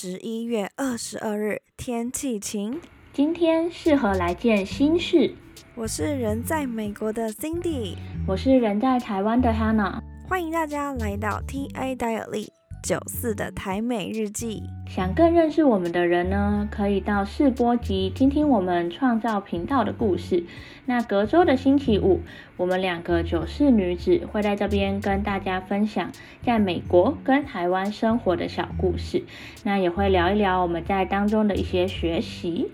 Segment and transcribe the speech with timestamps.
[0.00, 2.80] 十一月二十二日，天气晴。
[3.12, 5.34] 今天适合来见心事。
[5.74, 10.00] 我是人在美国的 Cindy，我是人在台湾的 Hannah。
[10.28, 12.46] 欢迎大家来到 TA Daily
[12.82, 14.64] 九四的台美日记。
[14.86, 20.44] 想更认识我们的人呢，可以到试播集听听我们创造频道的故事。
[20.86, 22.20] 那隔周的星期五，
[22.56, 26.10] 我们两个九四女子会在这边跟大家分享
[26.42, 29.24] 在美国跟台湾生活的小故事。
[29.64, 32.70] 那也会聊一聊我们在当中的一些学习。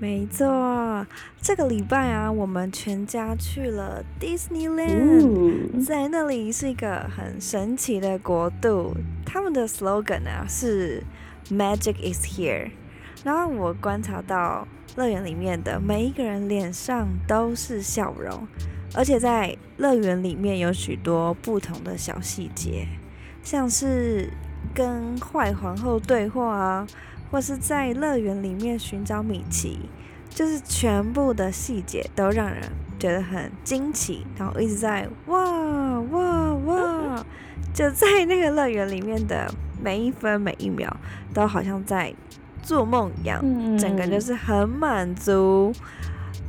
[0.00, 1.06] 没错，
[1.40, 8.94] 这个礼拜啊，我们全家去了 Disneyland，在那里是一个很神奇的国度。
[9.24, 11.02] 他们的 slogan 啊是
[11.48, 12.70] Magic is here。
[13.22, 18.46] 然后我观察到乐园里面的每一个人脸上都是笑容，
[18.94, 22.88] 而且在乐园里面有许多不同的小细节，
[23.42, 24.28] 像是
[24.74, 26.86] 跟坏皇后对话啊。
[27.34, 29.76] 或是在乐园里面寻找米奇，
[30.30, 32.62] 就是全部的细节都让人
[32.96, 37.26] 觉得很惊奇，然后一直在哇哇哇，
[37.74, 40.96] 就在那个乐园里面的每一分每一秒
[41.32, 42.14] 都好像在
[42.62, 43.42] 做梦一样，
[43.76, 45.72] 整个就是很满足。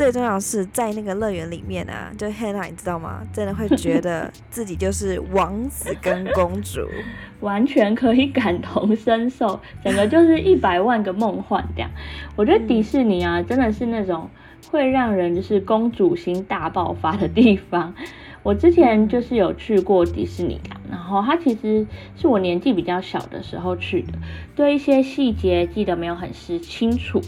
[0.00, 3.20] 最重要是在那个乐园里面啊，就 Hannah，你知道吗？
[3.34, 6.88] 真的会觉得 自己就是王子跟公主，
[7.40, 11.90] 完全可以感同身受，整个就是一百万个梦幻这样。
[12.34, 14.30] 我觉得迪士尼啊，真的是那种
[14.70, 17.94] 会让人就是公主心大爆发的地方。
[18.42, 24.14] 我之前就是有去过迪士尼啊，然后它其实是我年纪比较小的时候去的，
[24.56, 27.20] 对一些细节记得没有很是清楚。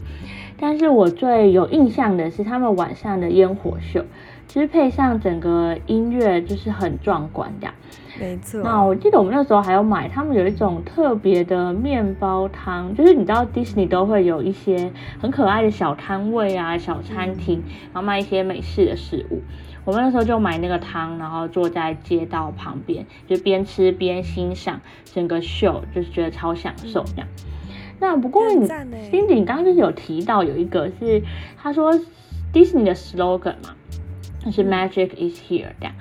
[0.63, 4.05] 但是我最有印象的是他们晚上的烟火秀，
[4.47, 7.67] 其实配上整个音乐就是很壮观的。
[8.21, 8.63] 没错。
[8.63, 17.61] 那我记得我们那时候还有买他们有一种特别的面包汤，就是你知道迪士尼都会有一些很可爱的小摊位啊、小餐厅，
[17.93, 19.43] 然后卖一些美式的食物。
[19.85, 27.27] 我们那时候就买那个汤，然后坐在街道旁边，就边吃边欣赏整个秀，就是觉得超享受这样。
[28.03, 31.23] 那不过你，Cindy，你刚刚就是有提到有一个是
[31.57, 31.95] 他说
[32.53, 33.77] Disney 的 slogan 嘛，
[34.45, 35.95] 就是 Magic is here 这样。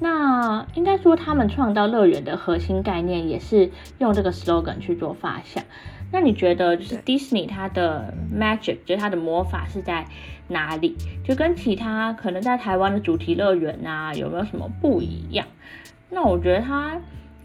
[0.00, 5.62] 那应该说他们创造乐园的核心概念也是用这个 slogan 去做发想。
[6.10, 10.06] 那你觉得就是 Disney 它的 Magic 就是它的魔法是在
[10.48, 10.96] 哪里？
[11.22, 15.46] 就跟其他可能在台湾的主题乐园啊有没有什么不一样？
[16.10, 17.00] 那我觉得它。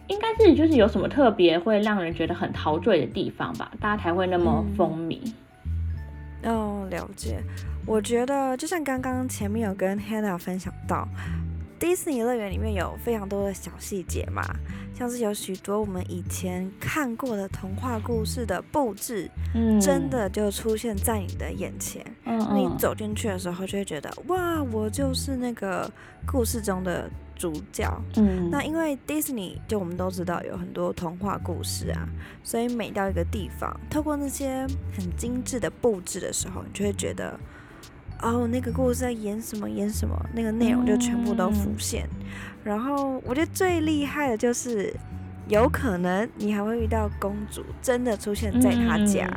[0.08, 5.20] 应该是就是有什么特别会让人觉得很陶醉的地方吧，大家才会那么风靡。
[6.44, 7.42] 哦，了解。
[7.86, 11.08] 我觉得就像刚刚前面有跟 Hannah 分享到，
[11.80, 14.44] 迪士尼乐园里面有非常多的小细节嘛，
[14.94, 22.06] 像是有许多我们以前看过的童话故事的布置，嗯，真的就出现在你的眼前。
[22.26, 22.58] 嗯嗯。
[22.58, 25.90] 你走进去的时候，就会觉得哇，我就是那个
[26.26, 27.10] 故事中的。
[27.44, 32.08] 主角，嗯，那因为 Disney 就我们都知道有很多童话故事啊，
[32.42, 34.66] 所以每到一个地方，透过那些
[34.96, 37.38] 很精致的布置的时候，你就会觉得，
[38.22, 42.08] 哦，那个故事在演什么演什么，那个内容就全部都浮现。
[42.64, 44.96] 然后我觉得最厉害的就是，
[45.50, 49.28] 有可能你还会遇到公主真的出现在他家。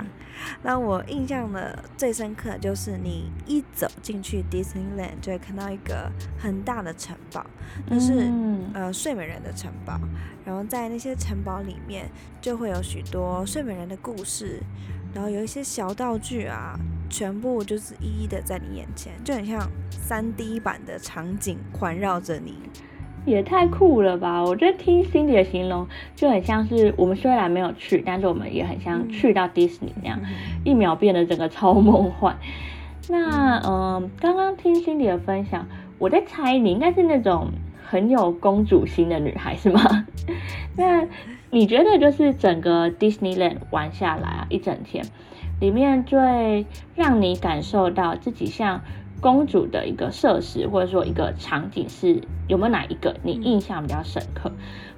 [0.63, 7.45] 那我印象的最深刻的就是，你一走进去 Disneyland 就会看到一个很大的城堡，
[7.89, 8.31] 那是
[8.75, 9.99] 呃睡美人的城堡。
[10.45, 12.09] 然后在那些城堡里面，
[12.41, 14.61] 就会有许多睡美人的故事，
[15.13, 16.79] 然后有一些小道具啊，
[17.11, 22.59] 全部就是一一的在你眼前，就很像三 D 版的场景环绕着你。
[23.27, 24.43] 也太酷了吧！
[24.43, 30.21] 我觉得听 Cindy 的形容就很像是我们虽然没有去，但是我们也很像去到迪士尼那样，
[30.65, 32.39] 一秒变得整个超梦幻。
[33.09, 35.67] 那嗯，刚刚听 Cindy 的分享，
[35.99, 37.49] 我在猜你应该是那种
[37.85, 40.07] 很有公主心的女孩，是吗？
[40.79, 41.05] 那
[41.51, 45.05] 你觉得就是整个 Disneyland 玩下来啊，一整天
[45.61, 46.65] 里面最
[46.95, 48.83] 让你感受到自己像？
[49.21, 54.53] 公主的一个设施，或者说一个场景是有没有哪一个你印象比较深刻，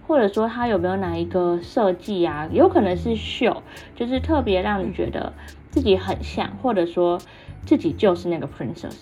[0.07, 2.49] 或者说它有没有哪一个设计啊？
[2.53, 3.63] 有可能是秀，
[3.95, 5.33] 就是特别让你觉得
[5.71, 7.21] 自己很像，或者说
[7.65, 8.97] 自己就是那个 princess。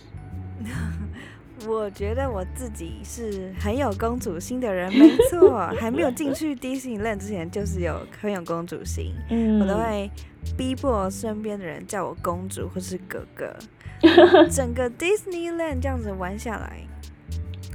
[1.67, 9.13] 我觉得我自己是很有公主心的人，没错，还没有进去 Disneyland 之前，就是有很有公主心，
[9.61, 10.09] 我都会
[10.57, 13.55] 逼迫身边的人叫我公主或是哥哥。
[14.53, 16.81] 整个 Disneyland 这样子玩下来，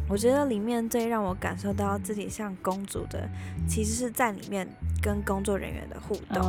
[0.08, 3.28] 我觉得里面最让我感受到自己像公主的，
[3.68, 4.68] 其实是在里面
[5.02, 6.44] 跟工作人员的互动，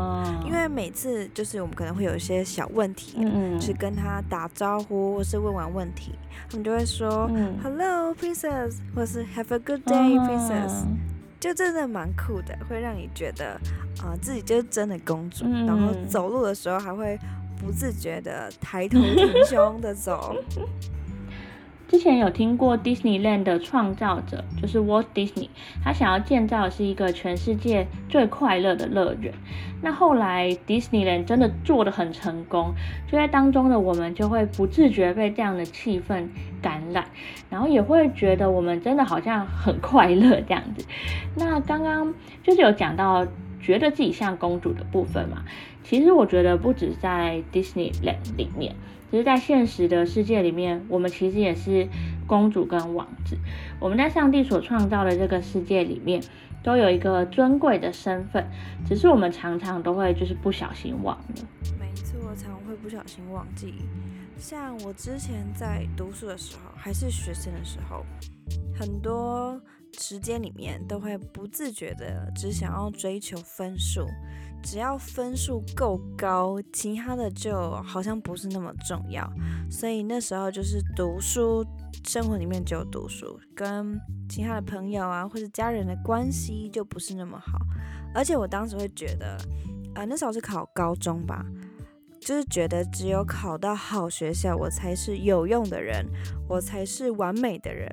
[0.47, 6.13] 因为每次就是我们可能会有一些小问题，嗯去跟他打招呼或是问完问题，
[6.51, 7.31] 他们就会说
[7.63, 10.85] “Hello, princess”，或是 “Have a good day, princess”，
[11.43, 13.61] 就真的蛮酷的，会让你觉得
[14.00, 17.19] 啊自己就是真的公主，然后走路的时候还会
[17.61, 20.37] 不自觉的抬头挺胸的走。
[21.89, 25.50] 之前有听过 Disneyland 的创造者就是 Walt Disney，
[25.85, 29.35] 他想要建造的是一个全世界最快乐的乐园。
[29.83, 32.73] 那后来 Disneyland 真的做的很成功，
[33.11, 36.29] 就在当中的我们就会不自觉被这样的气氛
[36.62, 37.05] 感染，
[37.50, 40.87] 然后也会觉得我们真的好像很快乐这样子。
[41.34, 43.26] 那刚刚就是有讲到
[43.61, 45.44] 觉得自己像公主的部分嘛，
[45.82, 48.75] 其实我觉得不止在 Disneyland 里面。
[49.11, 51.87] 其实，在现实的世界里面，我们其实也是
[52.26, 53.37] 公主跟王子。
[53.79, 56.23] 我们在上帝所创造的这个世界里面，
[56.62, 58.49] 都有一个尊贵的身份，
[58.88, 61.25] 只是我们常常都会就是不小心忘了。
[61.79, 63.75] 没错，常会不小心忘记。
[64.38, 68.06] 像我之前在读书的时候，还是学生的时候，
[68.75, 69.61] 很多
[69.99, 74.06] 时间里面都会不自觉的只想要追求分数。
[74.65, 79.29] 只要分数够高，其他的就好像不是那么重要。
[79.69, 81.67] 所以那时候就是读书，
[82.05, 87.59] 生活里面只有读书，跟其他的朋友啊或者家人的关系就不是那么好。
[88.15, 89.37] 而且我当时会觉得，
[89.97, 91.44] 呃，那时候是考高中吧，
[92.21, 96.06] 就是觉得只有考到好学校，我才是有用的人，
[96.49, 97.91] 我才是完美的人。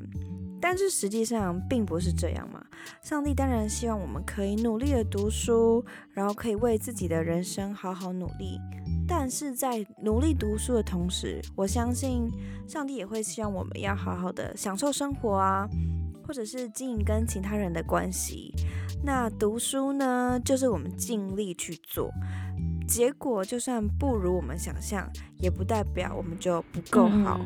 [0.62, 2.64] 但是实际上并不是这样嘛。
[3.02, 5.84] 上帝当然希望我们可以努力的读书，
[6.14, 8.60] 然后可以为自己的人生好好努力。
[9.08, 12.30] 但是在努力读书的同时，我相信
[12.68, 15.68] 上帝也会希望我们要好好的享受生活啊，
[16.28, 18.54] 或者是经营跟其他人的关系。
[19.04, 22.12] 那读书呢，就是我们尽力去做，
[22.90, 25.08] 结果就算不如我们想象，
[25.38, 27.40] 也不代表我们就不够好。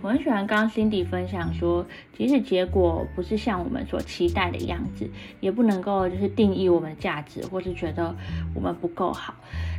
[0.00, 1.84] 我很喜欢刚刚 Cindy 分享说，
[2.16, 5.06] 即使结果不是像我们所期待的样子，
[5.40, 8.16] 也不能够就是定义我们的价值，或是觉得
[8.54, 9.34] 我们不够好。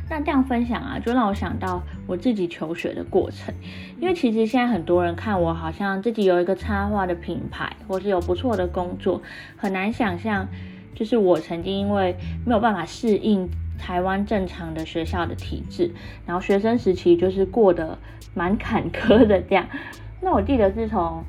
[0.08, 3.52] 那这样分享啊，就让我想到我自己求学的过程。
[3.98, 9.20] 因为其实现在很多人看我好像自己有一个插画的品牌，或是有不错的工作，
[9.56, 10.46] 很难想象，
[10.94, 12.14] 就是我曾经因为
[12.46, 13.48] 没有办法适应
[13.80, 15.90] 台湾正常的学校的体制，
[16.26, 17.98] 然后学生时期就是过得
[18.34, 19.66] 蛮坎坷的这样。
[20.20, 21.24] 那我记得自从，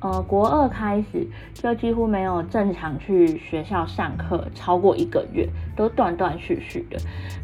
[0.00, 6.98] 呃，国二开始就几乎没有正常去学校上课，超过一个月都断断续续的。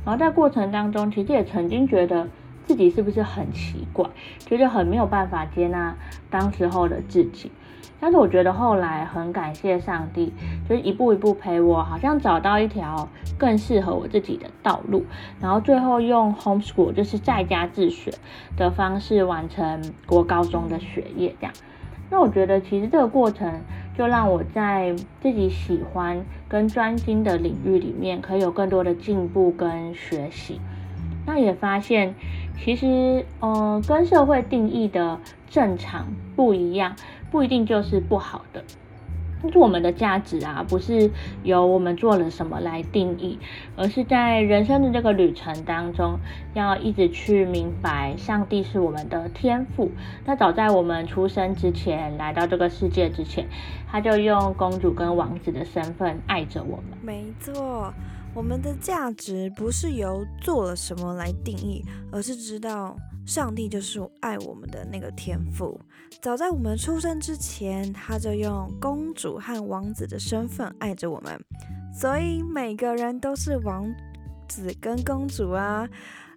[0.05, 2.26] 然后在过程当中，其实也曾经觉得
[2.64, 4.08] 自己是不是很奇怪，
[4.47, 5.94] 就是很没有办法接纳
[6.31, 7.53] 当时候的自己。
[7.98, 10.32] 但是我觉得后来很感谢上帝，
[10.69, 13.08] 就是一步一步陪我，好像找到一条
[13.38, 15.04] 更适合我自己的道路，
[15.40, 18.12] 然后最后用 homeschool 就是在家自学
[18.56, 21.34] 的方式完成国高中的学业。
[21.40, 21.52] 这样，
[22.10, 23.60] 那我觉得其实这个过程
[23.96, 30.60] 就让我在自己喜欢跟专精的领域里面，可以有更多的进步跟学习。
[31.24, 32.15] 那也发现，
[32.62, 36.94] 其实呃，跟社会定义的正常不一样。
[37.30, 38.64] 不一定就是不好的，
[39.42, 41.10] 就是我们的价值啊，不是
[41.42, 43.38] 由我们做了什么来定义，
[43.76, 46.18] 而是在人生的这个旅程当中，
[46.54, 49.90] 要一直去明白，上帝是我们的天赋。
[50.24, 53.46] 那早在我们出生之前，来到这个世界之前，
[53.90, 56.98] 他就用公主跟王子的身份爱着我们。
[57.02, 57.92] 没错，
[58.36, 62.94] 我们的价值不是由做了什么来定义，而是知道。
[63.24, 65.81] 上帝就是爱我们的那个天赋，
[66.22, 71.44] 早在我们出生之前，他就用公主和王子的身份爱着我们，
[71.93, 73.93] 所以每个人都是王
[74.46, 75.88] 子跟公主啊。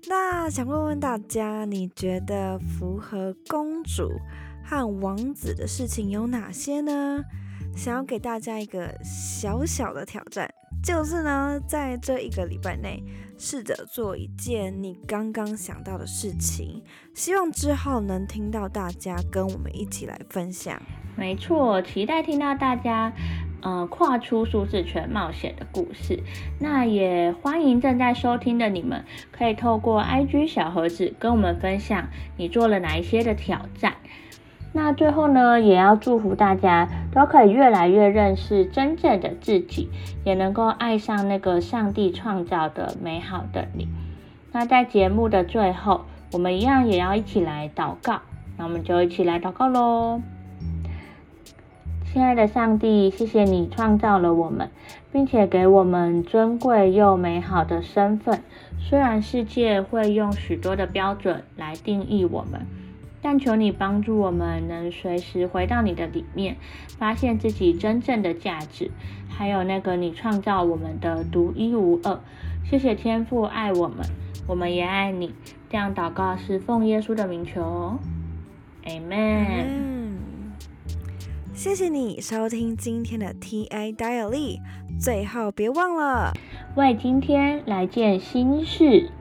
[0.07, 4.09] 那想问问大家，你觉得符合公主
[4.65, 7.21] 和王子的事情有哪些呢？
[7.75, 10.49] 想要给大家一个小小的挑战。
[10.81, 13.03] 就是呢，在这一个礼拜内，
[13.37, 16.81] 试着做一件你刚刚想到的事情，
[17.13, 20.81] 希望之后能听到大家跟我们一起来分享。
[21.15, 23.13] 没错，期待听到大家，
[23.61, 26.23] 呃，跨出舒适圈冒险的故事。
[26.59, 32.07] 那也欢迎正在收听的你们，可以透过 IG 小盒子跟我们分享
[32.37, 33.97] 你做了哪一些的挑战。
[34.71, 39.89] 那最后呢，也要祝福大家都可以越来越认识真正的自己，
[40.23, 43.87] 也能够爱上那个上帝创造的美好的你。
[44.51, 48.21] 那在节目的最后，我们一样也要一起来祷告。
[48.57, 50.21] 那我们就一起来祷告喽。
[52.11, 54.69] 亲爱的上帝，谢谢你创造了我们，
[55.11, 58.41] 并且给我们尊贵又美好的身份。
[58.79, 62.65] 虽然世界会用许多的标准来定义我们，
[63.21, 66.57] 但求你帮助我们能随时回到你的里面，
[66.97, 68.91] 发现自己真正的价值，
[69.27, 72.19] 还有那个你创造我们的独一无二。
[72.63, 74.05] 谢谢天父爱我们，
[74.47, 75.33] 我们也爱你。
[75.69, 77.99] 这样祷告是奉耶稣的名求
[78.85, 79.89] ，Amen。
[81.53, 84.61] 谢谢你收听今天的 TA Daily，
[84.97, 86.31] 最后别忘了
[86.75, 89.11] 为今天来件新事。